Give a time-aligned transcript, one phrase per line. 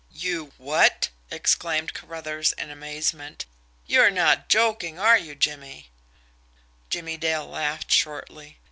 [0.09, 3.45] "You WHAT!" exclaimed Carruthers in amazement.
[3.85, 5.91] "You're not joking, are you, Jimmie?"
[6.89, 8.57] Jimmie Dale laughed shortly.